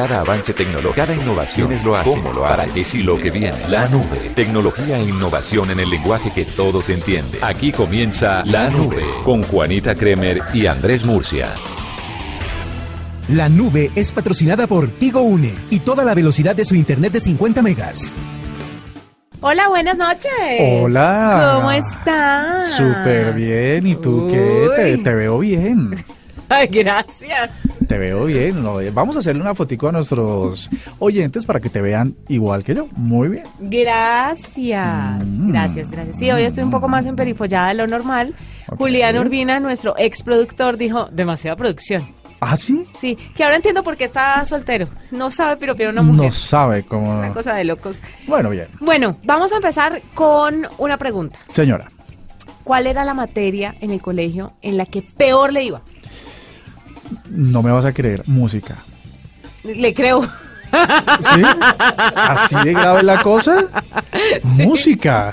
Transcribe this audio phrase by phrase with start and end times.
[0.00, 3.18] Cada avance tecnológico, cada innovación es lo hace, cómo lo hace, para qué sí lo
[3.18, 3.68] que viene.
[3.68, 7.38] La nube, tecnología e innovación en el lenguaje que todos entienden.
[7.44, 11.50] Aquí comienza La Nube con Juanita Kremer y Andrés Murcia.
[13.28, 17.20] La nube es patrocinada por Tigo Une y toda la velocidad de su internet de
[17.20, 18.10] 50 megas.
[19.42, 20.30] Hola, buenas noches.
[20.80, 21.56] Hola.
[21.56, 22.70] ¿Cómo estás?
[22.70, 23.86] Súper bien.
[23.86, 24.98] ¿Y tú qué?
[25.04, 26.02] Te veo bien.
[26.50, 27.50] Ay, gracias.
[27.86, 28.62] Te veo bien.
[28.62, 28.74] ¿no?
[28.92, 30.68] Vamos a hacerle una fotico a nuestros
[30.98, 32.86] oyentes para que te vean igual que yo.
[32.96, 33.44] Muy bien.
[33.60, 35.24] Gracias.
[35.24, 35.50] Mm.
[35.52, 36.16] Gracias, gracias.
[36.18, 38.34] Sí, hoy estoy un poco más emperifollada de lo normal.
[38.78, 42.06] Julián Urbina, nuestro ex productor, dijo, demasiada producción.
[42.40, 42.84] ¿Ah, sí?
[42.92, 44.88] Sí, que ahora entiendo por qué está soltero.
[45.10, 46.24] No sabe piropear a una mujer.
[46.24, 47.10] No sabe Es cómo.
[47.10, 48.02] una cosa de locos.
[48.26, 48.66] Bueno, bien.
[48.80, 51.38] Bueno, vamos a empezar con una pregunta.
[51.52, 51.86] Señora,
[52.64, 55.80] ¿Cuál era la materia en el colegio en la que peor le iba?
[57.30, 58.22] No me vas a creer.
[58.26, 58.78] Música.
[59.64, 60.22] Le creo.
[60.22, 61.42] ¿Sí?
[62.14, 63.64] ¿Así de grave la cosa?
[64.44, 65.32] Música.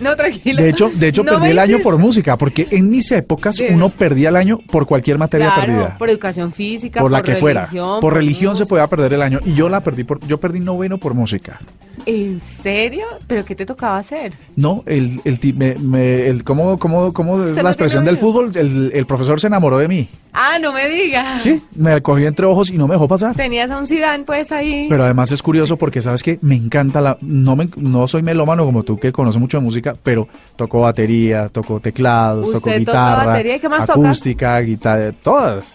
[0.00, 0.62] No, tranquilo.
[0.62, 3.88] De hecho, de hecho No perdí el año por música, porque en mis épocas uno
[3.90, 5.98] perdía el año por cualquier materia Claro, perdida.
[5.98, 7.62] por educación física, por la que fuera.
[7.66, 9.40] religión, Por religión se podía perder el año.
[9.44, 11.60] Y yo la perdí por, yo perdí noveno por música.
[12.06, 13.04] ¿En serio?
[13.26, 14.32] ¿Pero qué te tocaba hacer?
[14.56, 18.50] No, el, el, me, me- el ¿cómo, cómo, cómo es ¿Usted la expresión del fútbol?
[18.54, 20.08] El, el profesor se enamoró de mí.
[20.34, 21.42] Ah, no me digas.
[21.42, 23.34] Sí, me cogió entre ojos y no me dejó pasar.
[23.36, 24.86] Tenías a un Zidane pues ahí.
[24.88, 28.64] Pero además es curioso porque sabes que me encanta la no me, no soy melómano
[28.64, 33.08] como tú que conoces mucho de música, pero toco batería, toco teclados, toco ¿Usted toca
[33.10, 33.56] guitarra, batería?
[33.56, 35.74] ¿Y qué más acústica, guitarra, todas.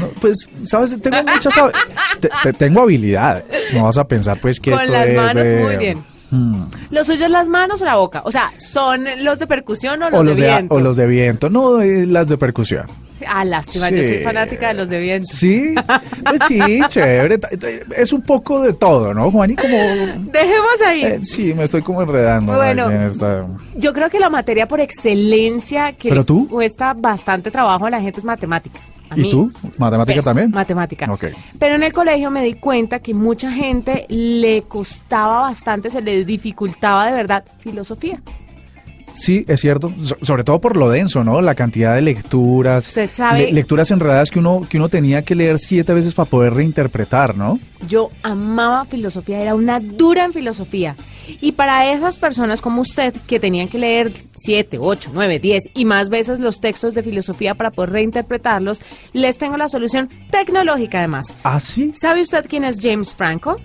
[0.00, 1.54] No, pues sabes, tengo muchas
[2.20, 3.68] te- te- tengo habilidades.
[3.74, 5.98] No vas a pensar pues que Con esto las es manos, eh, muy bien.
[6.30, 6.62] hmm.
[6.90, 8.22] ¿Los suyos las manos o la boca?
[8.24, 10.74] O sea, ¿son los de percusión o los, o los de de, viento?
[10.74, 12.86] o los de viento, no eh, las de percusión.
[13.26, 15.26] Ah, lástima, yo soy fanática de los de viento.
[15.28, 15.74] Sí,
[16.24, 17.40] pues sí, chévere.
[17.96, 19.50] Es un poco de todo, ¿no, Juan?
[19.50, 19.76] Y como
[20.32, 21.02] Dejemos ahí.
[21.04, 22.52] eh, sí, me estoy como enredando.
[22.54, 22.84] Bueno.
[22.86, 23.44] aquí en esta-
[23.74, 26.46] Yo creo que la materia por excelencia que ¿Pero le tú?
[26.48, 28.78] cuesta bastante trabajo a la gente es matemática.
[29.10, 29.52] A ¿Y mí, tú?
[29.78, 30.50] ¿Matemática también?
[30.50, 31.10] Matemática.
[31.10, 31.26] Ok.
[31.58, 36.24] Pero en el colegio me di cuenta que mucha gente le costaba bastante, se le
[36.24, 38.20] dificultaba de verdad filosofía.
[39.20, 41.40] Sí, es cierto, so- sobre todo por lo denso, ¿no?
[41.40, 45.34] La cantidad de lecturas, Usted sabe- le- lecturas enredadas que uno que uno tenía que
[45.34, 47.58] leer siete veces para poder reinterpretar, ¿no?
[47.88, 50.94] Yo amaba filosofía, era una dura en filosofía.
[51.40, 55.84] Y para esas personas como usted, que tenían que leer 7, 8, 9, 10 y
[55.84, 58.80] más veces los textos de filosofía para poder reinterpretarlos,
[59.12, 61.34] les tengo la solución tecnológica además.
[61.44, 61.92] ¿Ah, sí?
[61.94, 63.60] ¿Sabe usted quién es James Franco?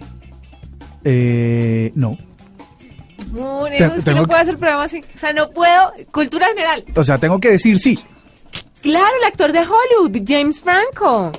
[1.05, 2.17] Eh, no.
[3.71, 5.01] Es que no puedo hacer programa así.
[5.15, 5.91] O sea, no puedo.
[6.11, 6.83] Cultura general.
[6.95, 7.99] O sea, tengo que decir sí.
[8.81, 11.31] Claro, el actor de Hollywood, James Franco.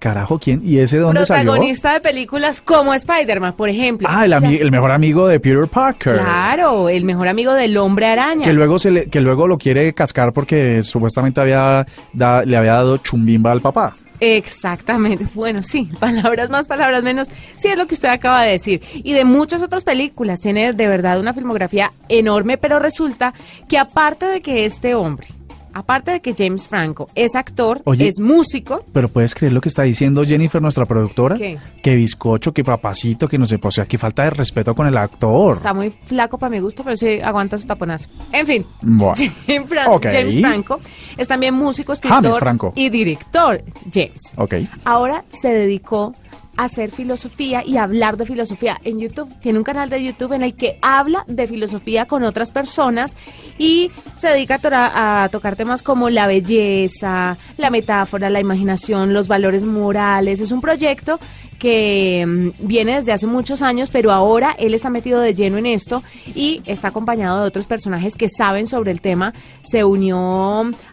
[0.00, 0.60] Carajo, ¿quién?
[0.64, 1.44] ¿Y ese de dónde salió?
[1.52, 4.06] Protagonista de películas como Spider-Man, por ejemplo.
[4.08, 6.14] Ah, el, O sea, ami- el mejor amigo de Peter Parker.
[6.14, 8.44] Claro, el mejor amigo del hombre araña.
[8.44, 12.74] Que luego, se le, que luego lo quiere cascar porque supuestamente había da- le había
[12.74, 13.96] dado chumbimba al papá.
[14.20, 15.26] Exactamente.
[15.34, 17.28] Bueno, sí, palabras más, palabras menos.
[17.56, 18.82] Sí, es lo que usted acaba de decir.
[18.94, 20.40] Y de muchas otras películas.
[20.40, 23.34] Tiene de verdad una filmografía enorme, pero resulta
[23.68, 25.28] que aparte de que este hombre,
[25.74, 28.08] aparte de que James Franco es actor, Oye.
[28.08, 31.36] es músico, Pero puedes creer lo que está diciendo Jennifer, nuestra productora.
[31.36, 31.58] ¿Qué?
[31.82, 34.96] Que bizcocho, que papacito, que no sé, o sea, que falta de respeto con el
[34.96, 35.56] actor.
[35.56, 38.08] está muy flaco para mi gusto, pero sí aguanta su taponazo.
[38.32, 38.64] En fin.
[38.82, 39.14] Bueno.
[39.46, 40.06] James, Fran- Ok.
[40.10, 40.80] James Franco
[41.16, 42.72] es también músico, escritor James Franco.
[42.74, 43.62] y director.
[43.92, 44.32] James.
[44.36, 44.54] Ok.
[44.84, 46.14] Ahora se dedicó
[46.58, 49.32] hacer filosofía y hablar de filosofía en YouTube.
[49.40, 53.16] Tiene un canal de YouTube en el que habla de filosofía con otras personas
[53.58, 59.64] y se dedica a tocar temas como la belleza, la metáfora, la imaginación, los valores
[59.64, 60.40] morales.
[60.40, 61.20] Es un proyecto
[61.58, 65.66] que mm, viene desde hace muchos años, pero ahora él está metido de lleno en
[65.66, 66.02] esto
[66.34, 69.34] y está acompañado de otros personajes que saben sobre el tema.
[69.62, 70.18] Se unió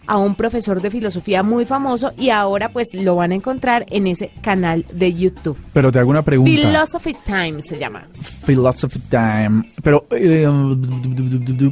[0.06, 4.06] a un profesor de filosofía muy famoso y ahora pues lo van a encontrar en
[4.06, 5.56] ese canal de YouTube.
[5.72, 6.50] Pero te hago una pregunta.
[6.50, 8.06] Philosophy Time se llama.
[8.46, 9.68] Philosophy Time.
[9.82, 10.46] Pero eh,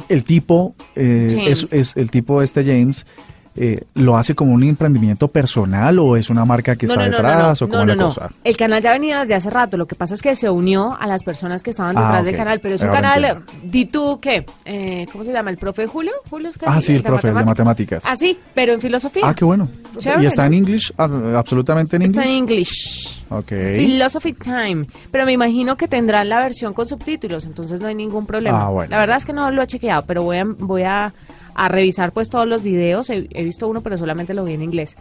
[0.09, 1.27] el tipo, eh,
[1.71, 3.05] es- el tipo este James,
[3.55, 7.65] eh, ¿lo hace como un emprendimiento personal o es una marca que está detrás o
[7.65, 8.05] no, como no, la no.
[8.07, 8.29] cosa?
[8.43, 9.77] El canal ya venía desde hace rato.
[9.77, 12.35] Lo que pasa es que se unió a las personas que estaban Ah, detrás del
[12.35, 13.43] canal, pero es un canal.
[13.63, 15.49] Di tú qué, Eh, ¿cómo se llama?
[15.51, 16.11] ¿El profe Julio?
[16.29, 18.03] Julio es que- Ah, sí, el profe, de matemáticas.
[18.07, 19.23] Ah, sí, pero en filosofía.
[19.25, 19.69] Ah, qué bueno.
[19.97, 20.47] Chévere, ¿Y está ¿no?
[20.47, 20.91] en English?
[20.97, 22.31] Ah, ¿Absolutamente en Está English?
[22.31, 23.23] en English.
[23.29, 23.77] Ok.
[23.77, 24.87] Philosophy Time.
[25.11, 28.63] Pero me imagino que tendrán la versión con subtítulos, entonces no hay ningún problema.
[28.65, 28.89] Ah, bueno.
[28.89, 31.13] La verdad es que no lo he chequeado, pero voy a, voy a,
[31.55, 33.09] a revisar pues todos los videos.
[33.09, 34.95] He, he visto uno, pero solamente lo vi en inglés.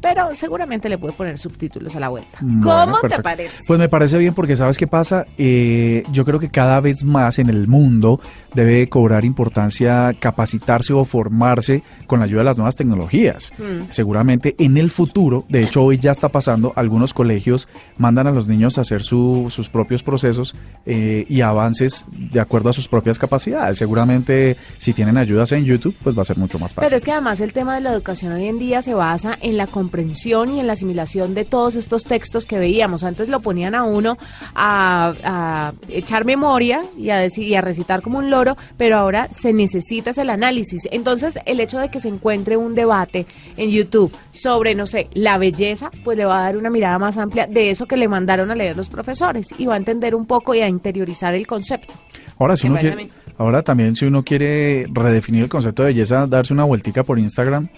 [0.00, 2.38] Pero seguramente le puede poner subtítulos a la vuelta.
[2.40, 3.62] Bueno, ¿Cómo te parece?
[3.66, 7.38] Pues me parece bien porque sabes qué pasa, Eh, yo creo que cada vez más
[7.38, 8.20] en el mundo
[8.54, 13.52] debe cobrar importancia capacitarse o formarse con la ayuda de las nuevas tecnologías.
[13.58, 13.90] Mm.
[13.90, 17.68] Seguramente en el futuro, de hecho hoy ya está pasando, algunos colegios
[17.98, 20.54] mandan a los niños a hacer su- sus propios procesos
[20.86, 23.78] eh, y avances de acuerdo a sus propias capacidades.
[23.78, 26.86] Seguramente si tienen ayudas en YouTube, pues va a ser mucho más fácil.
[26.86, 29.56] Pero es que además el tema de la educación hoy en día se basa en
[29.56, 33.04] la comprensión y en la asimilación de todos estos textos que veíamos.
[33.04, 34.16] Antes lo ponían a uno
[34.54, 39.28] a, a echar memoria y a, decir, y a recitar como un loro, pero ahora
[39.30, 40.88] se necesita es el análisis.
[40.90, 43.26] Entonces, el hecho de que se encuentre un debate
[43.56, 47.18] en YouTube sobre, no sé, la belleza, pues le va a dar una mirada más
[47.18, 50.26] amplia de eso que le mandaron a leer los profesores y va a entender un
[50.26, 51.94] poco y a interiorizar el concepto.
[52.38, 53.10] Ahora, si uno quiere.
[53.40, 57.68] Ahora también si uno quiere redefinir el concepto de belleza, darse una vueltica por Instagram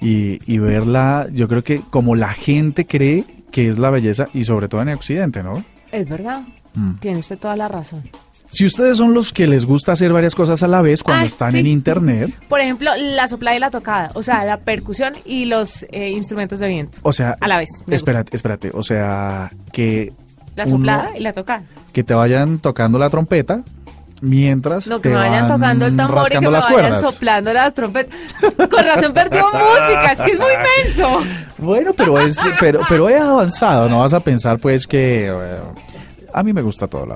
[0.00, 4.44] y, y verla, yo creo que como la gente cree que es la belleza y
[4.44, 5.64] sobre todo en Occidente, ¿no?
[5.90, 6.42] Es verdad.
[6.74, 6.94] Mm.
[7.00, 8.02] Tiene usted toda la razón.
[8.46, 11.26] Si ustedes son los que les gusta hacer varias cosas a la vez cuando Ah,
[11.26, 11.58] están sí.
[11.58, 15.84] en internet, Por ejemplo, la soplada y la tocada, o sea, la percusión y los
[15.90, 16.98] eh, instrumentos de viento.
[17.02, 20.12] o sea, A la vez, espérate, espérate, o sea, que
[20.56, 21.62] La uno- soplada y la tocada.
[21.92, 23.62] que te vayan tocando la trompeta
[24.20, 27.00] mientras No, que me vayan tocando el tambor y que me vayan cuerdas.
[27.00, 28.18] soplando las trompetas.
[28.56, 30.52] Con razón perdió música, es que es muy
[30.84, 31.20] menso.
[31.58, 35.58] Bueno, pero es, pero, pero he avanzado, no vas a pensar pues que eh,
[36.32, 37.14] a mí me gusta todo.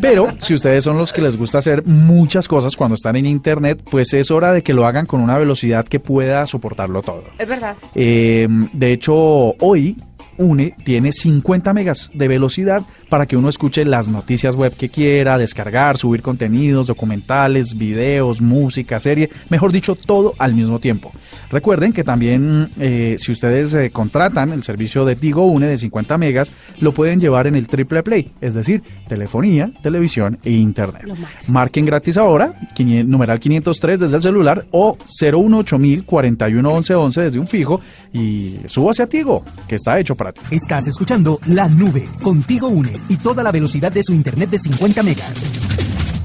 [0.00, 3.82] Pero si ustedes son los que les gusta hacer muchas cosas cuando están en internet,
[3.90, 7.24] pues es hora de que lo hagan con una velocidad que pueda soportarlo todo.
[7.38, 7.76] Es verdad.
[7.94, 9.14] Eh, de hecho,
[9.58, 9.96] hoy
[10.38, 15.38] UNE tiene 50 megas de velocidad para que uno escuche las noticias web que quiera,
[15.38, 21.12] descargar, subir contenidos, documentales, videos, música, serie, mejor dicho, todo al mismo tiempo.
[21.50, 26.18] Recuerden que también eh, si ustedes eh, contratan el servicio de Tigo UNE de 50
[26.18, 31.02] megas, lo pueden llevar en el triple play, es decir, telefonía, televisión e internet.
[31.48, 37.80] Marquen gratis ahora, 500 numeral 503 desde el celular o 018000 411111 desde un fijo
[38.12, 43.16] y súbase a Tigo, que está hecho para Estás escuchando La Nube, contigo une y
[43.16, 46.21] toda la velocidad de su internet de 50 megas.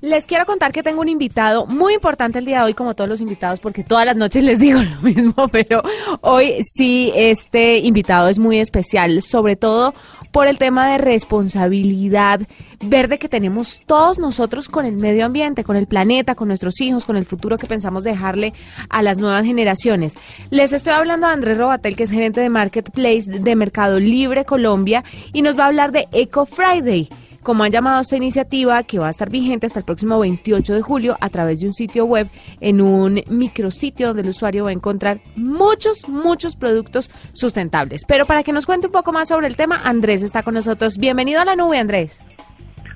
[0.00, 3.10] Les quiero contar que tengo un invitado muy importante el día de hoy, como todos
[3.10, 5.82] los invitados, porque todas las noches les digo lo mismo, pero
[6.20, 9.94] hoy sí este invitado es muy especial, sobre todo
[10.30, 12.40] por el tema de responsabilidad
[12.80, 17.04] verde que tenemos todos nosotros con el medio ambiente, con el planeta, con nuestros hijos,
[17.04, 18.52] con el futuro que pensamos dejarle
[18.90, 20.14] a las nuevas generaciones.
[20.50, 25.02] Les estoy hablando de Andrés Robatel, que es gerente de Marketplace de Mercado Libre Colombia,
[25.32, 27.08] y nos va a hablar de Eco Friday
[27.42, 30.74] como han llamado a esta iniciativa que va a estar vigente hasta el próximo 28
[30.74, 32.28] de julio a través de un sitio web
[32.60, 38.02] en un micrositio donde el usuario va a encontrar muchos, muchos productos sustentables.
[38.06, 40.98] Pero para que nos cuente un poco más sobre el tema, Andrés está con nosotros.
[40.98, 42.20] Bienvenido a la nube, Andrés.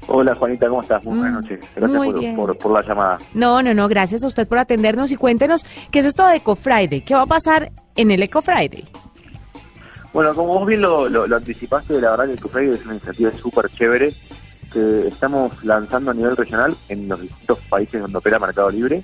[0.08, 1.04] Hola Juanita, ¿cómo estás?
[1.04, 1.60] Muy Mm, buenas noches.
[1.76, 3.18] Gracias muy por- por la llamada.
[3.34, 6.56] No, no, no, gracias a usted por atendernos y cuéntenos qué es esto de Eco
[6.56, 7.02] Friday.
[7.02, 8.84] ¿Qué va a pasar en el Eco Friday?
[10.12, 13.32] Bueno, como vos bien lo, lo- lo anticipaste, la verdad que Ecofriday es una iniciativa
[13.32, 14.12] súper chévere
[14.72, 19.02] que estamos lanzando a nivel regional en los distintos países donde opera Mercado Libre,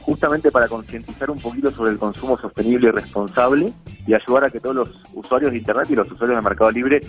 [0.00, 3.72] justamente para concientizar un poquito sobre el consumo sostenible y responsable
[4.06, 7.00] y ayudar a que todos los usuarios de Internet y los usuarios de Mercado Libre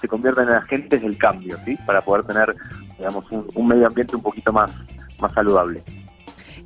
[0.00, 1.76] se conviertan en agentes del cambio, ¿sí?
[1.86, 2.54] Para poder tener,
[2.98, 4.70] digamos, un, un medio ambiente un poquito más,
[5.18, 5.82] más saludable.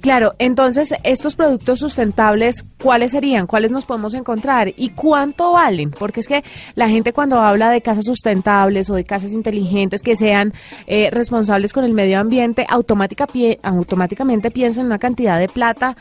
[0.00, 3.48] Claro, entonces estos productos sustentables, ¿cuáles serían?
[3.48, 4.72] ¿Cuáles nos podemos encontrar?
[4.76, 5.90] ¿Y cuánto valen?
[5.90, 6.44] Porque es que
[6.76, 10.52] la gente cuando habla de casas sustentables o de casas inteligentes que sean
[10.86, 15.96] eh, responsables con el medio ambiente, automática pie- automáticamente piensa en una cantidad de plata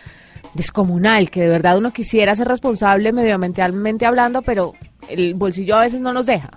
[0.54, 4.74] descomunal, que de verdad uno quisiera ser responsable medioambientalmente hablando, pero
[5.10, 6.52] el bolsillo a veces no nos deja.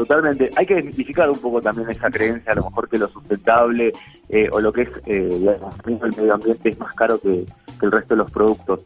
[0.00, 0.48] Totalmente.
[0.56, 3.92] Hay que desmitificar un poco también esa creencia, a lo mejor que lo sustentable
[4.30, 7.44] eh, o lo que es, eh, el medio ambiente es más caro que,
[7.82, 8.80] el resto de los productos.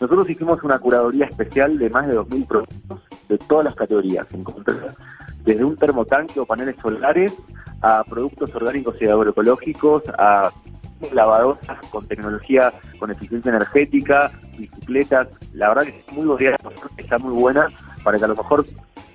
[0.00, 4.26] Nosotros hicimos una curaduría especial de más de 2.000 productos de todas las categorías.
[5.44, 7.34] Desde un termotanque o paneles solares
[7.82, 10.50] a productos orgánicos y agroecológicos, a
[11.12, 11.58] lavadoras
[11.90, 15.28] con tecnología con eficiencia energética, bicicletas.
[15.52, 16.56] La verdad que es muy variada,
[16.96, 17.68] está muy buena
[18.02, 18.64] para que a lo mejor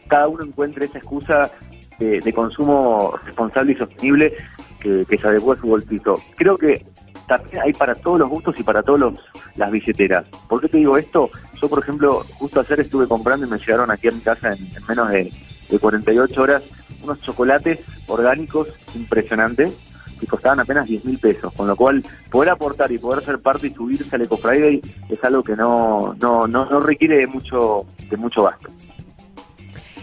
[0.10, 1.52] cada uno encuentre esa excusa
[2.00, 4.34] de, consumo responsable y sostenible
[4.80, 6.16] que, se adecua a su bolsito.
[6.36, 6.86] Creo que
[7.28, 9.14] también hay para todos los gustos y para todas
[9.56, 10.26] las billeteras.
[10.48, 11.30] ¿Por qué te digo esto?
[11.62, 14.66] Yo, por ejemplo, justo ayer estuve comprando y me llegaron aquí a mi casa en,
[14.76, 15.32] en menos de,
[15.70, 16.64] de 48 horas
[17.04, 19.74] unos chocolates orgánicos impresionantes
[20.20, 23.68] que costaban apenas 10 mil pesos, con lo cual poder aportar y poder ser parte
[23.68, 27.86] y subirse al Eco Friday es algo que no, no, no, no requiere de mucho,
[28.10, 28.70] de mucho gasto.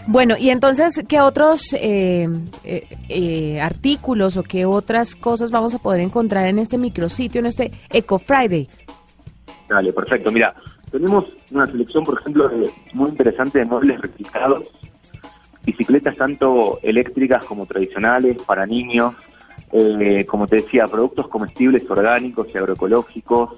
[0.07, 2.29] Bueno, y entonces, ¿qué otros eh,
[2.63, 7.47] eh, eh, artículos o qué otras cosas vamos a poder encontrar en este micrositio, en
[7.47, 8.69] este Eco Friday?
[9.67, 10.31] Dale, perfecto.
[10.31, 10.55] Mira,
[10.91, 14.71] tenemos una selección, por ejemplo, de, muy interesante de muebles reciclados,
[15.65, 19.13] bicicletas tanto eléctricas como tradicionales para niños,
[19.73, 23.49] eh, como te decía, productos comestibles orgánicos y agroecológicos,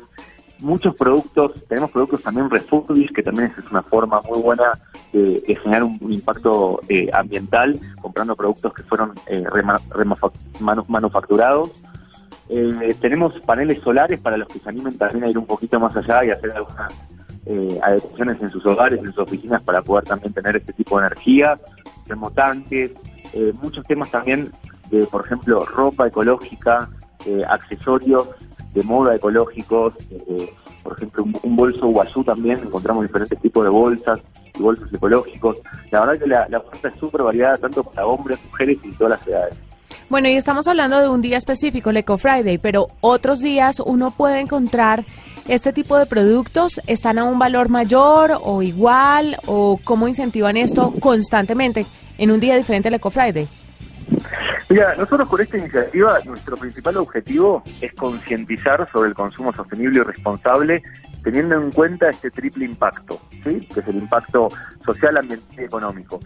[0.61, 4.79] muchos productos, tenemos productos también refurbished, que también es una forma muy buena
[5.13, 9.43] de, generar un, impacto eh, ambiental, comprando productos que fueron eh,
[10.87, 11.71] manufacturados.
[12.51, 15.95] Eh, tenemos paneles solares para los que se animen también a ir un poquito más
[15.95, 16.91] allá y hacer algunas
[17.45, 21.05] eh, adecuaciones en sus hogares, en sus oficinas, para poder también tener este tipo de
[21.05, 21.59] energía,
[22.07, 22.91] termotanques,
[23.33, 24.51] eh, muchos temas también
[24.89, 26.89] de, por ejemplo, ropa ecológica,
[27.49, 28.29] accesorios
[28.73, 34.19] de moda ecológicos, eh, por ejemplo, un, bolso guazú también, encontramos diferentes tipos de bolsas
[34.57, 35.59] y bolsos ecológicos.
[35.91, 39.19] La verdad que la, la oferta es súper variada, tanto para hombres, mujeres y todas
[39.19, 39.55] las edades.
[40.09, 44.11] Bueno, y estamos hablando de un día específico, el Eco Friday, pero otros días uno
[44.11, 45.03] puede encontrar
[45.47, 49.37] este tipo de productos, ¿están a un valor mayor o igual?
[49.45, 51.85] ¿O cómo incentivan esto constantemente
[52.17, 53.47] en un día diferente al Eco Friday?
[54.69, 60.03] Mira, nosotros con esta iniciativa, nuestro principal objetivo es concientizar sobre el consumo sostenible y
[60.03, 60.83] responsable,
[61.23, 63.67] teniendo en cuenta este triple impacto, ¿sí?
[63.73, 64.49] que es el impacto
[64.85, 66.19] social, ambiental y económico.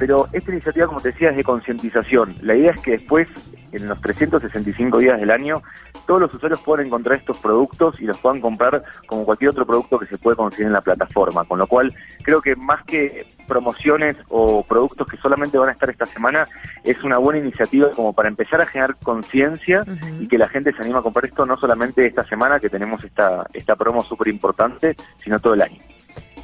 [0.00, 2.34] Pero esta iniciativa, como te decía, es de concientización.
[2.40, 3.28] La idea es que después,
[3.70, 5.62] en los 365 días del año,
[6.06, 9.98] todos los usuarios puedan encontrar estos productos y los puedan comprar como cualquier otro producto
[9.98, 11.44] que se puede conseguir en la plataforma.
[11.44, 15.90] Con lo cual, creo que más que promociones o productos que solamente van a estar
[15.90, 16.46] esta semana,
[16.82, 19.84] es una buena iniciativa como para empezar a generar conciencia
[20.18, 23.04] y que la gente se anime a comprar esto no solamente esta semana que tenemos
[23.04, 25.76] esta, esta promo súper importante, sino todo el año.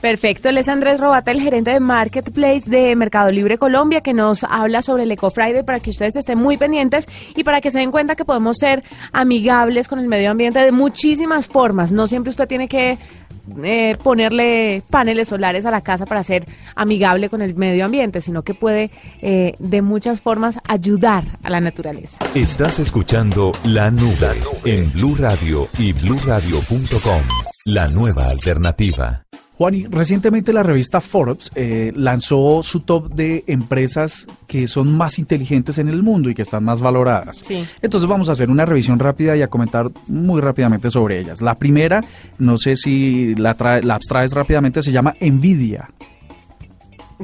[0.00, 4.44] Perfecto, él es Andrés Robata, el gerente de Marketplace de Mercado Libre Colombia, que nos
[4.44, 7.78] habla sobre el Eco Friday para que ustedes estén muy pendientes y para que se
[7.78, 11.92] den cuenta que podemos ser amigables con el medio ambiente de muchísimas formas.
[11.92, 12.98] No siempre usted tiene que
[13.62, 18.42] eh, ponerle paneles solares a la casa para ser amigable con el medio ambiente, sino
[18.42, 18.90] que puede
[19.22, 22.18] eh, de muchas formas ayudar a la naturaleza.
[22.34, 27.22] Estás escuchando La Nube, en Blue Radio y bluradio.com,
[27.66, 29.26] la nueva alternativa.
[29.58, 35.18] Juan, y recientemente la revista Forbes eh, lanzó su top de empresas que son más
[35.18, 37.38] inteligentes en el mundo y que están más valoradas.
[37.38, 37.64] Sí.
[37.80, 41.40] Entonces vamos a hacer una revisión rápida y a comentar muy rápidamente sobre ellas.
[41.40, 42.04] La primera,
[42.38, 45.88] no sé si la, trae, la abstraes rápidamente, se llama Nvidia.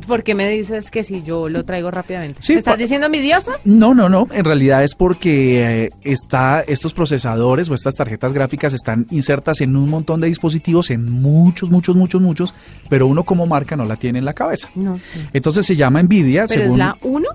[0.07, 2.41] ¿Por qué me dices que si yo lo traigo rápidamente?
[2.49, 3.53] ¿Me estás diciendo mi diosa?
[3.65, 4.27] No, no, no.
[4.33, 9.77] En realidad es porque eh, está, estos procesadores o estas tarjetas gráficas están insertas en
[9.77, 12.55] un montón de dispositivos, en muchos, muchos, muchos, muchos,
[12.89, 14.71] pero uno como marca no la tiene en la cabeza.
[14.75, 14.99] No.
[15.35, 16.47] Entonces se llama Nvidia.
[16.49, 17.29] ¿Pero según, es la 1?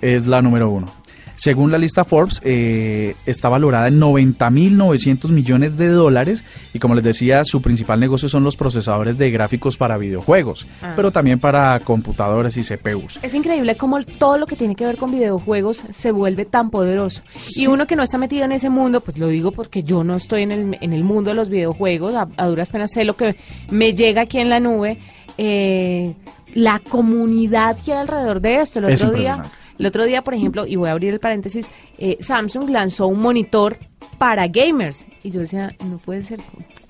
[0.00, 0.99] Es la número uno.
[1.40, 6.44] Según la lista Forbes, eh, está valorada en 90.900 millones de dólares
[6.74, 10.92] y como les decía, su principal negocio son los procesadores de gráficos para videojuegos, Ah.
[10.94, 13.20] pero también para computadores y CPUs.
[13.22, 17.22] Es increíble cómo todo lo que tiene que ver con videojuegos se vuelve tan poderoso.
[17.56, 20.16] Y uno que no está metido en ese mundo, pues lo digo porque yo no
[20.16, 23.16] estoy en el, en el mundo de los videojuegos, a, a duras penas sé lo
[23.16, 23.34] que
[23.70, 24.98] me llega aquí en la nube,
[25.38, 26.12] eh,
[26.52, 28.80] la comunidad que hay alrededor de esto.
[28.80, 29.42] El Es otro día.
[29.80, 33.18] El otro día, por ejemplo, y voy a abrir el paréntesis, eh, Samsung lanzó un
[33.18, 33.78] monitor
[34.18, 35.06] para gamers.
[35.22, 36.38] Y yo decía, no puede ser.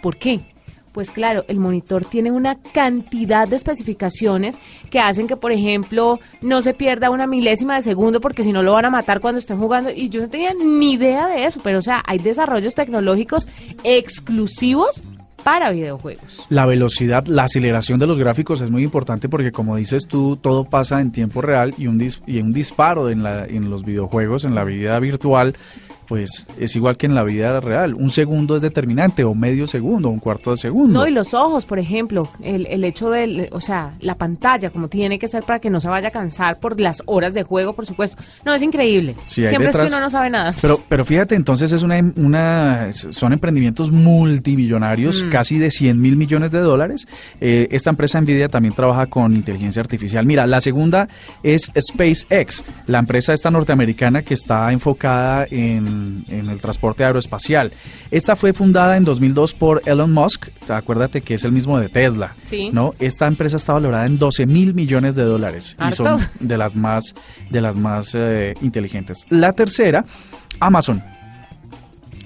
[0.03, 0.41] ¿Por qué?
[0.91, 4.59] Pues claro, el monitor tiene una cantidad de especificaciones
[4.91, 8.65] que hacen que, por ejemplo, no se pierda una milésima de segundo porque si no
[8.65, 9.91] lo van a matar cuando estén jugando.
[9.91, 13.47] Y yo no tenía ni idea de eso, pero o sea, hay desarrollos tecnológicos
[13.85, 15.05] exclusivos
[15.45, 16.47] para videojuegos.
[16.49, 20.65] La velocidad, la aceleración de los gráficos es muy importante porque como dices tú, todo
[20.65, 24.45] pasa en tiempo real y un, dis- y un disparo en, la, en los videojuegos,
[24.45, 25.55] en la vida virtual,
[26.11, 27.95] pues es igual que en la vida real.
[27.95, 30.99] Un segundo es determinante, o medio segundo, un cuarto de segundo.
[30.99, 34.89] No, y los ojos, por ejemplo, el, el hecho de, o sea, la pantalla, como
[34.89, 37.75] tiene que ser para que no se vaya a cansar por las horas de juego,
[37.75, 38.21] por supuesto.
[38.45, 39.15] No, es increíble.
[39.27, 40.53] Sí, Siempre es que uno no sabe nada.
[40.61, 45.31] Pero, pero fíjate, entonces es una, una son emprendimientos multimillonarios, Mm.
[45.31, 47.07] casi de 100 mil millones de dólares.
[47.41, 50.27] Eh, esta empresa Nvidia también trabaja con inteligencia artificial.
[50.27, 51.07] Mira, la segunda
[51.45, 57.73] es SpaceX, la empresa esta norteamericana que está enfocada en, en el transporte aeroespacial.
[58.11, 62.35] Esta fue fundada en 2002 por Elon Musk, acuérdate que es el mismo de Tesla.
[62.45, 62.71] Sí.
[62.73, 62.95] ¿no?
[62.99, 67.15] Esta empresa está valorada en 12 mil millones de dólares y son de las más,
[67.51, 69.27] de las más eh, inteligentes.
[69.29, 70.05] La tercera,
[70.59, 71.03] Amazon.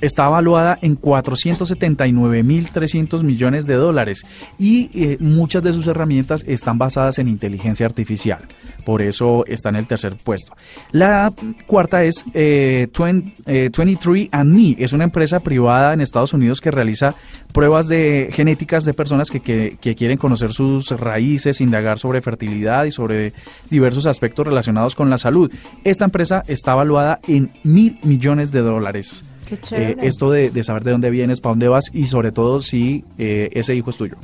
[0.01, 4.27] Está valuada en 479.300 millones de dólares
[4.59, 8.41] y eh, muchas de sus herramientas están basadas en inteligencia artificial.
[8.85, 10.55] Por eso está en el tercer puesto.
[10.93, 11.33] La
[11.67, 14.77] cuarta es eh, 23andMe.
[14.79, 17.15] Es una empresa privada en Estados Unidos que realiza
[17.53, 22.91] pruebas de genéticas de personas que, que, quieren conocer sus raíces, indagar sobre fertilidad y
[22.91, 23.33] sobre
[23.71, 25.51] diversos aspectos relacionados con la salud.
[25.85, 29.25] Esta empresa está valuada en mil millones de dólares.
[29.47, 30.07] Qué Eh, chévere.
[30.07, 33.51] esto de, de saber de dónde vienes, para dónde vas y sobre todo si eh,
[33.53, 34.17] ese hijo es tuyo.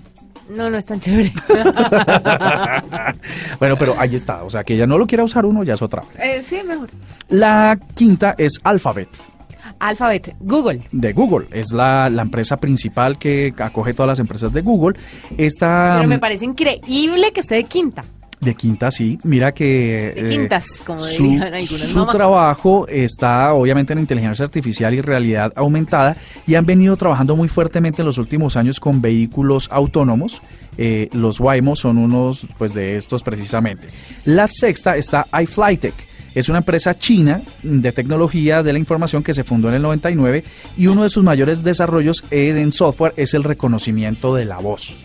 [0.49, 1.33] No, no es tan chévere.
[3.59, 4.43] bueno, pero ahí está.
[4.43, 6.03] O sea, que ella no lo quiera usar uno ya es otra.
[6.19, 6.89] Eh, sí, mejor.
[7.29, 9.09] La quinta es Alphabet
[9.79, 10.81] Alphabet, Google.
[10.93, 11.47] de Google.
[11.53, 14.99] Es la, la empresa principal que acoge todas las empresas de Google.
[15.39, 18.05] Esta Pero me parece increíble que esté de quinta.
[18.41, 19.19] De quinta, sí.
[19.23, 24.95] Mira que De quintas, como su, dirían algunas su trabajo está obviamente en inteligencia artificial
[24.95, 26.17] y realidad aumentada
[26.47, 30.41] y han venido trabajando muy fuertemente en los últimos años con vehículos autónomos.
[30.79, 33.89] Eh, los Waymo son unos pues de estos precisamente.
[34.25, 36.09] La sexta está iFlyTech.
[36.35, 40.45] Es una empresa china de tecnología de la información que se fundó en el 99
[40.77, 44.97] y uno de sus mayores desarrollos en software es el reconocimiento de la voz.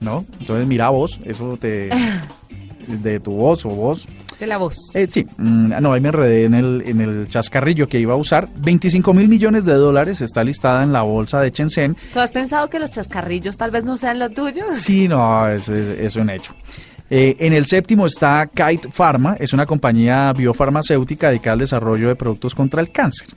[0.00, 0.24] ¿No?
[0.40, 1.90] Entonces mira voz, eso te
[2.86, 4.06] de tu voz o voz.
[4.40, 4.76] De la voz.
[4.94, 8.16] Eh, sí, mm, no, ahí me enredé en el, en el chascarrillo que iba a
[8.16, 8.48] usar.
[8.56, 11.96] 25 mil millones de dólares está listada en la bolsa de Shenzhen.
[12.12, 14.64] ¿Tú has pensado que los chascarrillos tal vez no sean lo tuyo?
[14.72, 16.54] Sí, no, es, es- es un hecho.
[17.14, 22.16] Eh, en el séptimo está Kite Pharma, es una compañía biofarmacéutica dedicada al desarrollo de
[22.16, 23.28] productos contra el cáncer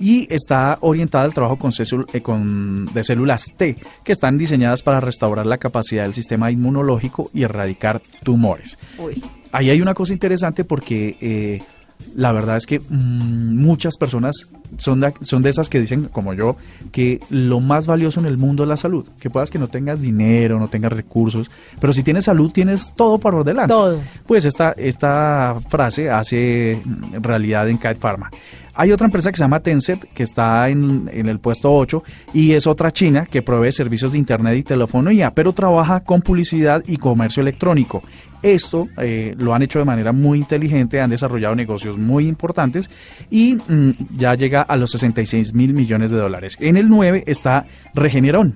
[0.00, 4.82] y está orientada al trabajo con, césul- eh, con- de células T que están diseñadas
[4.82, 8.76] para restaurar la capacidad del sistema inmunológico y erradicar tumores.
[8.98, 9.22] Uy.
[9.52, 11.62] Ahí hay una cosa interesante porque eh,
[12.14, 16.34] la verdad es que mm, muchas personas son de, son de esas que dicen, como
[16.34, 16.56] yo,
[16.92, 19.08] que lo más valioso en el mundo es la salud.
[19.20, 23.18] Que puedas que no tengas dinero, no tengas recursos, pero si tienes salud tienes todo
[23.18, 23.74] por delante.
[23.74, 24.00] Todo.
[24.26, 28.30] Pues esta, esta frase hace mm, realidad en Kite Pharma.
[28.74, 32.52] Hay otra empresa que se llama Tencent, que está en, en el puesto 8, y
[32.52, 36.96] es otra china que provee servicios de Internet y telefonía, pero trabaja con publicidad y
[36.96, 38.02] comercio electrónico.
[38.42, 42.88] Esto eh, lo han hecho de manera muy inteligente, han desarrollado negocios muy importantes
[43.30, 46.56] y mm, ya llega a los 66 mil millones de dólares.
[46.60, 48.54] En el 9 está Regeneron,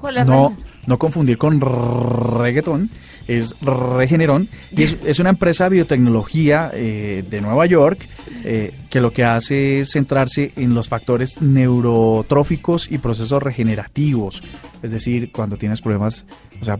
[0.00, 2.90] ¿Cuál es no, no confundir con reggaetón,
[3.28, 8.00] es Regeneron, y es, es una empresa de biotecnología eh, de Nueva York
[8.44, 14.42] eh, que lo que hace es centrarse en los factores neurotróficos y procesos regenerativos,
[14.82, 16.24] es decir, cuando tienes problemas,
[16.60, 16.78] o sea,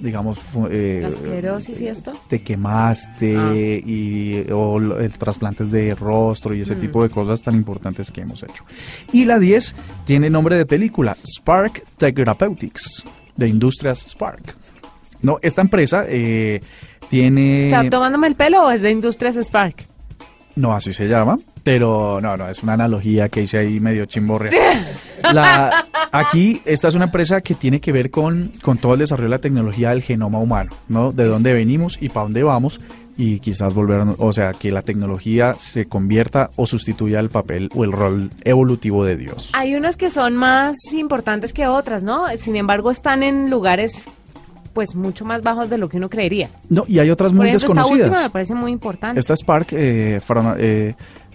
[0.00, 0.38] digamos,
[0.70, 2.12] eh, ¿La esclerosis y esto?
[2.28, 3.52] te quemaste Ah.
[3.54, 6.80] y o el trasplantes de rostro y ese Mm.
[6.80, 8.64] tipo de cosas tan importantes que hemos hecho.
[9.12, 13.04] Y la 10 tiene nombre de película, Spark Therapeutics,
[13.36, 14.54] de Industrias Spark.
[15.22, 16.60] No, esta empresa eh,
[17.08, 17.64] tiene...
[17.64, 19.86] ¿Está tomándome el pelo o es de Industrias Spark?
[20.56, 24.50] No, así se llama, pero no, no, es una analogía que hice ahí medio chimborrea.
[25.34, 29.28] La, aquí, esta es una empresa que tiene que ver con, con todo el desarrollo
[29.28, 31.12] de la tecnología del genoma humano, ¿no?
[31.12, 32.80] De dónde venimos y para dónde vamos
[33.18, 37.68] y quizás volver, a- o sea, que la tecnología se convierta o sustituya el papel
[37.74, 39.50] o el rol evolutivo de Dios.
[39.54, 42.24] Hay unas que son más importantes que otras, ¿no?
[42.36, 44.06] Sin embargo, están en lugares
[44.76, 46.50] pues mucho más bajos de lo que uno creería.
[46.68, 48.08] No, y hay otras Por muy ejemplo, esta desconocidas.
[48.08, 49.18] última me parece muy importante.
[49.18, 50.54] Esta Spark, eh, farma-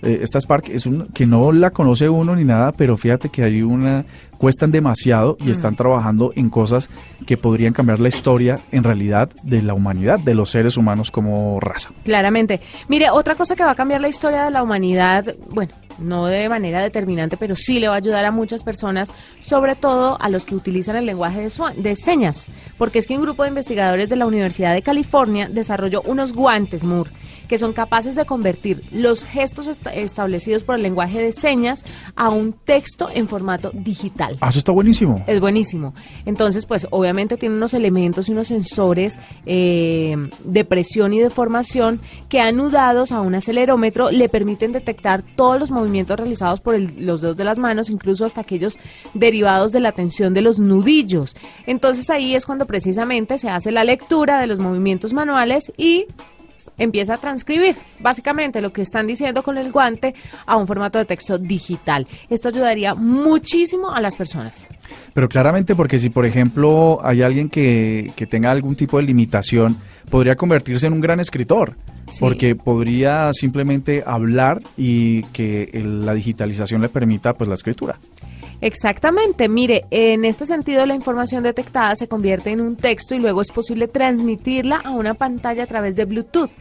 [0.01, 3.43] eh, esta Spark es un, que no la conoce uno ni nada, pero fíjate que
[3.43, 4.05] hay una,
[4.37, 6.89] cuestan demasiado y están trabajando en cosas
[7.25, 11.59] que podrían cambiar la historia en realidad de la humanidad, de los seres humanos como
[11.59, 11.91] raza.
[12.03, 12.59] Claramente.
[12.87, 16.49] Mire, otra cosa que va a cambiar la historia de la humanidad, bueno, no de
[16.49, 20.45] manera determinante, pero sí le va a ayudar a muchas personas, sobre todo a los
[20.45, 24.15] que utilizan el lenguaje de, de señas, porque es que un grupo de investigadores de
[24.15, 27.11] la Universidad de California desarrolló unos guantes, Moore,
[27.51, 31.83] que son capaces de convertir los gestos est- establecidos por el lenguaje de señas
[32.15, 34.37] a un texto en formato digital.
[34.39, 35.21] Ah, eso está buenísimo.
[35.27, 35.93] Es buenísimo.
[36.25, 41.99] Entonces, pues obviamente tiene unos elementos y unos sensores eh, de presión y de formación
[42.29, 47.19] que anudados a un acelerómetro le permiten detectar todos los movimientos realizados por el- los
[47.19, 48.79] dedos de las manos, incluso hasta aquellos
[49.13, 51.35] derivados de la tensión de los nudillos.
[51.67, 56.05] Entonces ahí es cuando precisamente se hace la lectura de los movimientos manuales y
[56.83, 60.13] empieza a transcribir básicamente lo que están diciendo con el guante
[60.45, 62.07] a un formato de texto digital.
[62.29, 64.67] Esto ayudaría muchísimo a las personas.
[65.13, 69.77] Pero claramente porque si, por ejemplo, hay alguien que, que tenga algún tipo de limitación,
[70.09, 71.75] podría convertirse en un gran escritor.
[72.09, 72.17] Sí.
[72.19, 77.97] Porque podría simplemente hablar y que el- la digitalización le permita pues la escritura.
[78.61, 83.41] Exactamente, mire, en este sentido la información detectada se convierte en un texto y luego
[83.41, 86.51] es posible transmitirla a una pantalla a través de Bluetooth.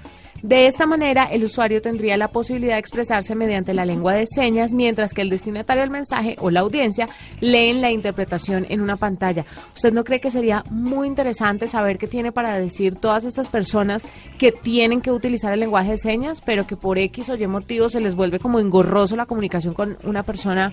[0.42, 4.72] De esta manera, el usuario tendría la posibilidad de expresarse mediante la lengua de señas,
[4.72, 7.10] mientras que el destinatario del mensaje o la audiencia
[7.40, 9.44] leen la interpretación en una pantalla.
[9.74, 14.08] ¿Usted no cree que sería muy interesante saber qué tiene para decir todas estas personas
[14.38, 17.90] que tienen que utilizar el lenguaje de señas, pero que por X o Y motivo
[17.90, 20.72] se les vuelve como engorroso la comunicación con una persona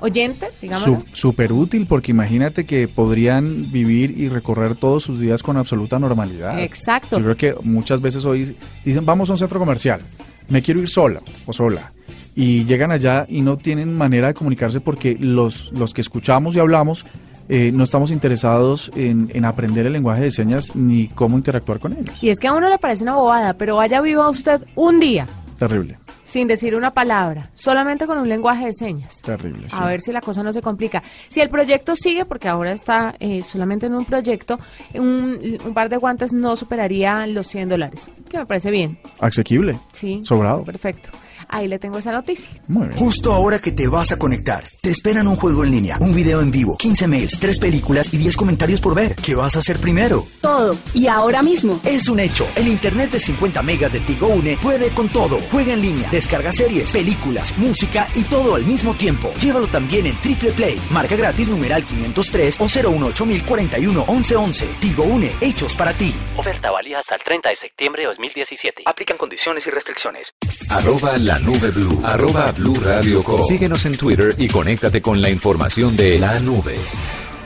[0.00, 1.04] oyente, digamos?
[1.12, 6.58] Súper útil porque imagínate que podrían vivir y recorrer todos sus días con absoluta normalidad.
[6.60, 7.18] Exacto.
[7.18, 10.00] Yo creo que muchas veces hoy dicen, vamos a un centro comercial,
[10.48, 11.92] me quiero ir sola o sola.
[12.34, 16.60] Y llegan allá y no tienen manera de comunicarse porque los, los que escuchamos y
[16.60, 17.04] hablamos
[17.48, 21.92] eh, no estamos interesados en, en aprender el lenguaje de señas ni cómo interactuar con
[21.92, 22.22] ellos.
[22.22, 25.26] Y es que a uno le parece una bobada, pero vaya viva usted un día
[25.60, 25.98] Terrible,
[26.30, 29.20] sin decir una palabra, solamente con un lenguaje de señas.
[29.22, 29.68] terrible.
[29.68, 29.74] sí.
[29.76, 31.02] A ver si la cosa no se complica.
[31.28, 34.60] Si el proyecto sigue, porque ahora está eh, solamente en un proyecto,
[34.94, 38.96] un, un par de guantes no superaría los 100 dólares, que me parece bien.
[39.18, 39.76] Asequible.
[39.92, 40.20] Sí.
[40.24, 40.62] Sobrado.
[40.62, 41.10] Perfecto.
[41.52, 42.48] Ahí le tengo esa noticia.
[42.68, 42.96] Muy bien.
[42.96, 46.40] Justo ahora que te vas a conectar, te esperan un juego en línea, un video
[46.40, 49.16] en vivo, 15 mails, 3 películas y 10 comentarios por ver.
[49.16, 50.26] ¿Qué vas a hacer primero?
[50.40, 50.76] Todo.
[50.94, 51.80] Y ahora mismo.
[51.84, 52.46] Es un hecho.
[52.54, 55.40] El internet de 50 megas de Tigo Une puede con todo.
[55.50, 59.32] Juega en línea, descarga series, películas, música y todo al mismo tiempo.
[59.40, 60.80] Llévalo también en Triple Play.
[60.90, 64.66] Marca gratis numeral 503 o 018041 1111.
[64.80, 66.14] Tigo Une, hechos para ti.
[66.36, 68.84] Oferta válida hasta el 30 de septiembre de 2017.
[68.86, 70.32] Aplican condiciones y restricciones.
[70.70, 71.98] Arroba la nube blue.
[72.04, 73.42] Arroba blue radio com.
[73.42, 76.76] Síguenos en Twitter y conéctate con la información de la nube.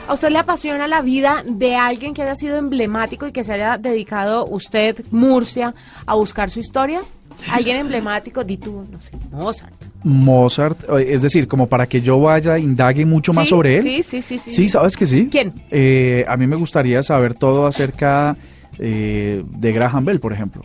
[0.07, 3.53] ¿A usted le apasiona la vida de alguien que haya sido emblemático y que se
[3.53, 5.73] haya dedicado usted, Murcia,
[6.05, 7.01] a buscar su historia?
[7.51, 9.73] Alguien emblemático, di tú, no sé, Mozart.
[10.03, 13.83] Mozart, eh, es decir, como para que yo vaya, indague mucho más sobre él.
[13.83, 14.49] sí, sí, sí, sí.
[14.51, 15.29] Sí, ¿sabes que sí?
[15.31, 15.51] ¿Quién?
[15.71, 18.37] Eh, a mí me gustaría saber todo acerca
[18.77, 20.63] eh, de Graham Bell, por ejemplo.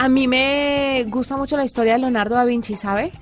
[0.00, 3.12] A mí me gusta mucho la historia de Leonardo da Vinci, ¿sabe?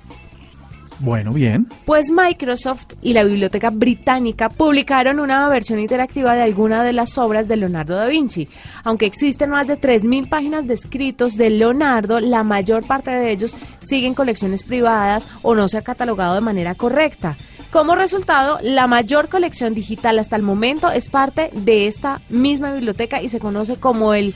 [0.99, 1.67] Bueno, bien.
[1.83, 7.49] Pues Microsoft y la Biblioteca Británica publicaron una versión interactiva de alguna de las obras
[7.49, 8.47] de Leonardo da Vinci.
[8.85, 13.57] Aunque existen más de 3.000 páginas de escritos de Leonardo, la mayor parte de ellos
[13.81, 17.35] siguen colecciones privadas o no se ha catalogado de manera correcta.
[17.71, 23.21] Como resultado, la mayor colección digital hasta el momento es parte de esta misma biblioteca
[23.21, 24.33] y se conoce como el...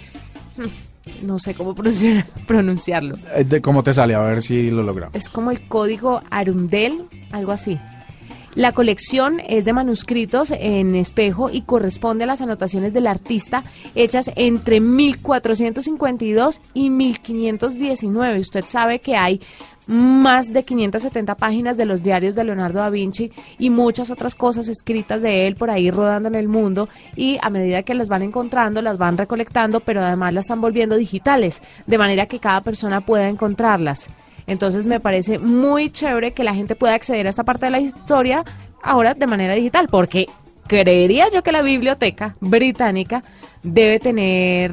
[1.24, 3.16] No sé cómo pronunciar- pronunciarlo.
[3.36, 4.16] Eh, de- ¿Cómo te sale?
[4.16, 5.16] A ver si lo logramos.
[5.16, 7.80] Es como el código Arundel, algo así.
[8.56, 13.64] La colección es de manuscritos en espejo y corresponde a las anotaciones del artista
[13.96, 18.40] hechas entre 1452 y 1519.
[18.40, 19.42] Usted sabe que hay
[19.88, 24.70] más de 570 páginas de los diarios de Leonardo da Vinci y muchas otras cosas
[24.70, 28.22] escritas de él por ahí rodando en el mundo y a medida que las van
[28.22, 33.02] encontrando las van recolectando pero además las están volviendo digitales de manera que cada persona
[33.02, 34.10] pueda encontrarlas.
[34.48, 37.80] Entonces me parece muy chévere que la gente pueda acceder a esta parte de la
[37.80, 38.44] historia
[38.82, 40.28] ahora de manera digital, porque
[40.68, 43.24] creería yo que la biblioteca británica
[43.64, 44.72] debe tener,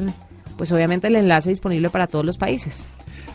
[0.56, 2.88] pues obviamente el enlace disponible para todos los países.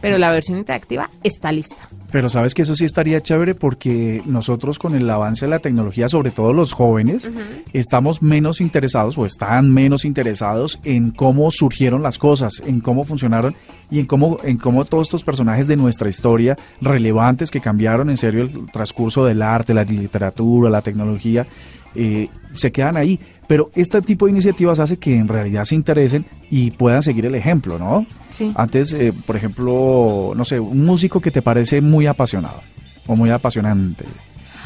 [0.06, 1.88] Pero la versión interactiva está lista.
[2.12, 6.08] Pero sabes que eso sí estaría chévere porque nosotros con el avance de la tecnología,
[6.08, 7.32] sobre todo los jóvenes,
[7.74, 13.56] estamos menos interesados o están menos interesados en cómo surgieron las cosas, en cómo funcionaron
[13.90, 18.18] y en cómo, en cómo todos estos personajes de nuestra historia relevantes que cambiaron en
[18.18, 21.48] serio el transcurso del arte, la literatura, la tecnología,
[21.96, 23.20] eh, se quedan ahí.
[23.48, 27.36] Pero este tipo de iniciativas hace que en realidad se interesen y puedan seguir el
[27.36, 28.06] ejemplo, ¿no?
[28.32, 28.52] Sí.
[28.56, 32.62] Antes, eh, por ejemplo, no sé, un músico que te parece muy apasionado
[33.06, 34.06] o muy apasionante.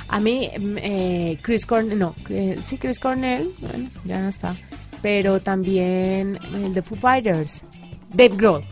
[0.08, 2.16] A mí, mm, eh, Chris Cornell, no,
[2.62, 4.56] sí, Chris Cornell, bueno, ya no está.
[5.02, 7.64] Pero también el de Foo Fighters,
[8.14, 8.64] Dave Grohl.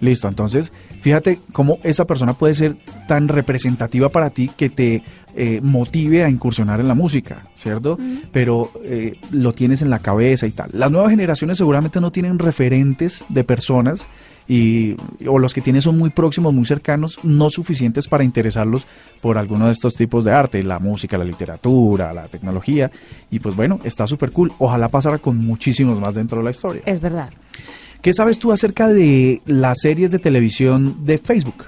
[0.00, 5.02] Listo, entonces fíjate cómo esa persona puede ser tan representativa para ti que te
[5.42, 7.98] eh, motive a incursionar en la música, ¿cierto?
[8.30, 10.68] Pero eh, lo tienes en la cabeza y tal.
[10.74, 14.06] Las nuevas generaciones seguramente no tienen referentes de personas
[14.46, 18.86] y, o los que tienen son muy próximos, muy cercanos, no suficientes para interesarlos
[19.22, 22.90] por alguno de estos tipos de arte, la música, la literatura, la tecnología.
[23.30, 24.52] Y pues bueno, está súper cool.
[24.58, 26.82] Ojalá pasara con muchísimos más dentro de la historia.
[26.84, 27.30] Es verdad.
[28.02, 31.64] ¿Qué sabes tú acerca de las series de televisión de Facebook?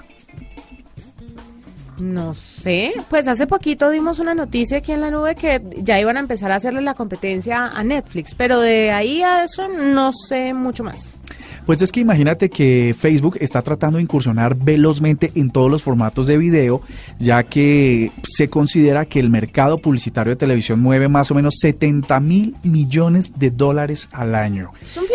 [1.99, 6.17] No sé, pues hace poquito dimos una noticia aquí en la nube que ya iban
[6.17, 10.53] a empezar a hacerle la competencia a Netflix, pero de ahí a eso no sé
[10.53, 11.21] mucho más.
[11.65, 16.27] Pues es que imagínate que Facebook está tratando de incursionar velozmente en todos los formatos
[16.27, 16.81] de video,
[17.19, 22.19] ya que se considera que el mercado publicitario de televisión mueve más o menos 70
[22.19, 24.71] mil millones de dólares al año.
[24.83, 25.05] Es un.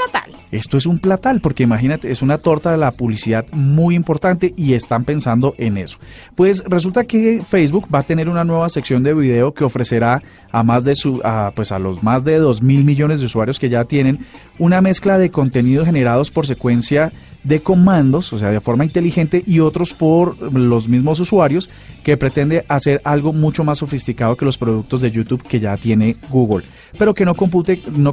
[0.50, 4.72] Esto es un platal, porque imagínate, es una torta de la publicidad muy importante y
[4.72, 5.98] están pensando en eso.
[6.34, 10.62] Pues resulta que Facebook va a tener una nueva sección de video que ofrecerá a
[10.62, 13.68] más de su, a, pues a los más de 2 mil millones de usuarios que
[13.68, 14.20] ya tienen
[14.58, 17.12] una mezcla de contenidos generados por secuencia
[17.44, 21.70] de comandos, o sea, de forma inteligente, y otros por los mismos usuarios,
[22.02, 26.16] que pretende hacer algo mucho más sofisticado que los productos de YouTube que ya tiene
[26.30, 26.64] Google,
[26.98, 28.12] pero que no compute, no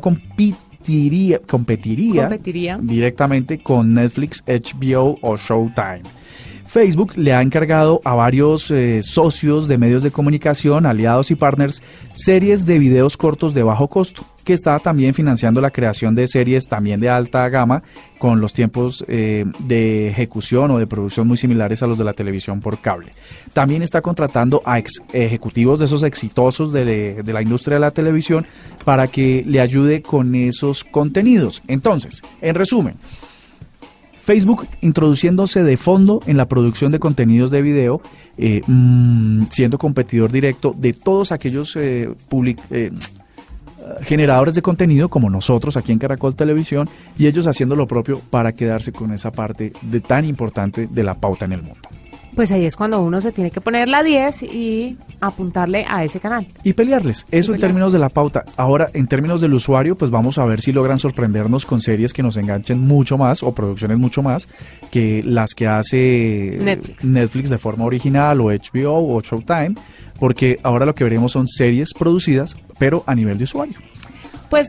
[0.86, 2.80] competiría, competiría, Competiría.
[2.82, 6.04] directamente con Netflix, HBO o Showtime.
[6.68, 11.82] Facebook le ha encargado a varios eh, socios de medios de comunicación, aliados y partners,
[12.12, 16.68] series de videos cortos de bajo costo, que está también financiando la creación de series
[16.68, 17.84] también de alta gama,
[18.20, 22.14] con los tiempos eh, de ejecución o de producción muy similares a los de la
[22.14, 23.12] televisión por cable.
[23.52, 24.82] También está contratando a
[25.12, 28.46] ejecutivos de esos exitosos de, la industria de la televisión
[28.86, 31.64] para que le ayude con esos contenidos.
[31.68, 32.96] Entonces, en resumen,
[34.20, 38.02] Facebook introduciéndose de fondo en la producción de contenidos de video,
[38.38, 42.10] eh, mm, siendo competidor directo de todos aquellos eh,
[42.72, 42.92] eh,
[44.02, 48.52] generadores de contenido como nosotros aquí en Caracol Televisión y ellos haciendo lo propio para
[48.52, 51.90] quedarse con esa parte de tan importante de la pauta en el mundo.
[52.36, 56.20] Pues ahí es cuando uno se tiene que poner la 10 y apuntarle a ese
[56.20, 56.46] canal.
[56.64, 58.44] Y pelearles, eso en términos de la pauta.
[58.58, 62.22] Ahora, en términos del usuario, pues vamos a ver si logran sorprendernos con series que
[62.24, 64.50] nos enganchen mucho más o producciones mucho más
[64.92, 66.60] que las que hace
[67.04, 67.50] Netflix.
[67.50, 69.76] de forma original o HBO o Showtime,
[70.20, 73.76] porque ahora lo que veremos son series producidas, pero a nivel de usuario.
[74.50, 74.68] Pues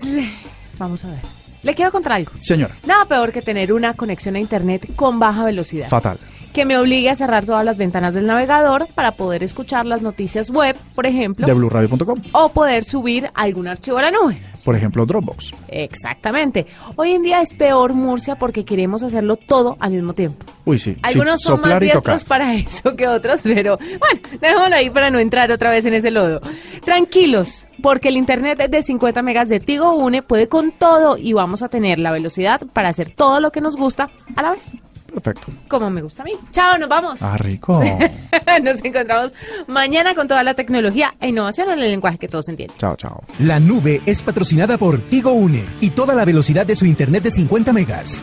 [0.79, 1.19] vamos a ver.
[1.63, 2.31] Le quiero contar algo.
[2.39, 5.89] Señora, Nada peor que tener una conexión a internet con baja velocidad.
[5.89, 6.19] fatal.
[6.57, 10.49] Que me obligue a cerrar todas las ventanas del navegador para poder escuchar las noticias
[10.49, 14.39] web, por ejemplo, De blueradio.com, o poder subir algún archivo a la nube.
[14.65, 15.53] por ejemplo, Dropbox.
[15.69, 16.65] Exactamente.
[16.97, 20.47] Hoy en día es peor Murcia porque queremos hacerlo todo al mismo tiempo.
[20.65, 20.95] Uy, sí.
[20.95, 25.19] sí, Algunos son más diestros para eso que otros, pero bueno, dejémoslo ahí para no
[25.19, 26.41] entrar otra vez en ese lodo.
[26.87, 31.63] Tranquilos, porque el internet de 50 megas de Tigo Une puede con todo y vamos
[31.63, 35.53] a tener la velocidad para hacer todo lo que nos gusta a la vez, Perfecto.
[35.69, 36.33] como me gusta a mí.
[36.53, 37.23] Chao, nos vamos.
[37.23, 37.83] Ah, rico.
[38.63, 39.35] Nos encontramos
[39.67, 42.77] mañana con toda la tecnología e innovación en el lenguaje que todos entienden.
[42.79, 43.23] chao, chao.
[43.41, 47.31] La nube es patrocinada por Tigo Une y toda la velocidad de su internet de
[47.31, 48.23] 50 megas.